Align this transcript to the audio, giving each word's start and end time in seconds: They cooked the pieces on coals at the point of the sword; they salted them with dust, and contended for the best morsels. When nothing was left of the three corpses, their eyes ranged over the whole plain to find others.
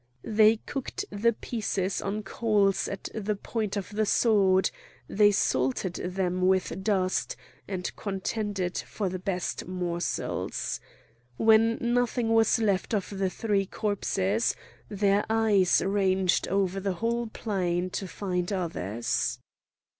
They 0.25 0.55
cooked 0.57 1.05
the 1.11 1.31
pieces 1.33 2.01
on 2.01 2.23
coals 2.23 2.87
at 2.87 3.07
the 3.13 3.35
point 3.35 3.77
of 3.77 3.91
the 3.91 4.07
sword; 4.07 4.71
they 5.07 5.29
salted 5.29 5.93
them 5.93 6.41
with 6.47 6.83
dust, 6.83 7.35
and 7.67 7.95
contended 7.95 8.79
for 8.79 9.09
the 9.09 9.19
best 9.19 9.67
morsels. 9.67 10.79
When 11.37 11.77
nothing 11.79 12.33
was 12.33 12.57
left 12.57 12.95
of 12.95 13.15
the 13.19 13.29
three 13.29 13.67
corpses, 13.67 14.55
their 14.89 15.23
eyes 15.29 15.83
ranged 15.85 16.47
over 16.47 16.79
the 16.79 16.93
whole 16.93 17.27
plain 17.27 17.91
to 17.91 18.07
find 18.07 18.51
others. 18.51 19.37